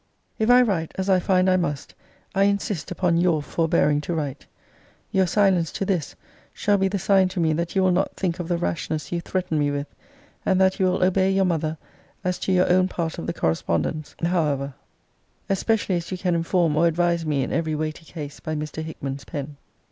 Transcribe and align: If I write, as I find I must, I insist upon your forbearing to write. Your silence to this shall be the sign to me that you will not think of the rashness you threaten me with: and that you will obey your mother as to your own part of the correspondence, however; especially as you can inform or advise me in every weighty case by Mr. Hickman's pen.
If 0.39 0.49
I 0.49 0.63
write, 0.63 0.93
as 0.95 1.11
I 1.11 1.19
find 1.19 1.47
I 1.47 1.57
must, 1.57 1.93
I 2.33 2.45
insist 2.45 2.89
upon 2.89 3.17
your 3.17 3.39
forbearing 3.43 4.01
to 4.01 4.15
write. 4.15 4.47
Your 5.11 5.27
silence 5.27 5.71
to 5.73 5.85
this 5.85 6.15
shall 6.53 6.79
be 6.79 6.87
the 6.87 6.97
sign 6.97 7.27
to 7.29 7.39
me 7.39 7.53
that 7.53 7.75
you 7.75 7.83
will 7.83 7.91
not 7.91 8.15
think 8.15 8.39
of 8.39 8.47
the 8.47 8.57
rashness 8.57 9.11
you 9.11 9.21
threaten 9.21 9.59
me 9.59 9.69
with: 9.69 9.85
and 10.43 10.59
that 10.59 10.79
you 10.79 10.87
will 10.87 11.03
obey 11.03 11.29
your 11.29 11.45
mother 11.45 11.77
as 12.23 12.39
to 12.39 12.51
your 12.51 12.67
own 12.73 12.87
part 12.87 13.19
of 13.19 13.27
the 13.27 13.33
correspondence, 13.33 14.15
however; 14.23 14.73
especially 15.51 15.93
as 15.97 16.09
you 16.11 16.17
can 16.17 16.33
inform 16.33 16.75
or 16.77 16.87
advise 16.87 17.23
me 17.23 17.43
in 17.43 17.53
every 17.53 17.75
weighty 17.75 18.03
case 18.05 18.39
by 18.39 18.55
Mr. 18.55 18.81
Hickman's 18.81 19.23
pen. 19.25 19.55